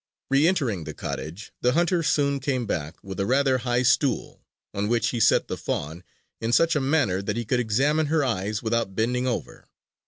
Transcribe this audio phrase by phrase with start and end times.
[0.31, 4.43] Reentering the cottage, the hunter soon came back with a rather high stool,
[4.73, 6.03] on which he set the fawn
[6.39, 9.67] in such a manner that he could examine her eyes without bending over.